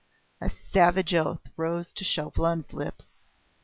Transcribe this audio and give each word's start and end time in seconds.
A 0.41 0.49
savage 0.49 1.13
oath 1.13 1.47
rose 1.57 1.91
to 1.91 2.03
Chauvelin's 2.03 2.73
lips. 2.73 3.05